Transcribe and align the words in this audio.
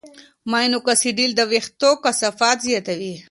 ماینوکسیډیل 0.51 1.31
د 1.35 1.41
وېښتو 1.51 1.89
کثافت 2.03 2.57
زیاتوي. 2.67 3.13